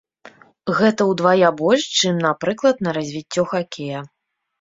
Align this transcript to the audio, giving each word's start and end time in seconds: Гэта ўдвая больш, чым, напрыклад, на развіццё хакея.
Гэта 0.77 1.01
ўдвая 1.11 1.49
больш, 1.59 1.83
чым, 1.99 2.21
напрыклад, 2.27 2.81
на 2.87 2.95
развіццё 2.99 3.43
хакея. 3.53 3.99